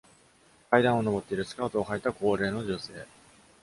[0.71, 3.05] 階段を上っているスカートをはいた高齢の女性